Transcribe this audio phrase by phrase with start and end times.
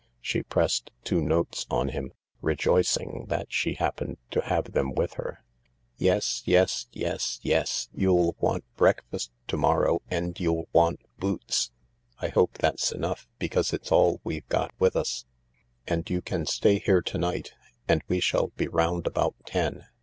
[0.19, 5.43] She pressed two notes on him, rejoicing that she happened to have them with her,"
[5.97, 7.87] Yes, yes, yes, yes!
[7.93, 11.69] You'll want breakfast to morrow, and you'll want boots.
[12.19, 15.25] I hope that's enough, because it's all we've got with, us,
[15.85, 17.53] and you can stay 140 THE LARK here to night
[17.87, 19.85] and we shall be round about ten.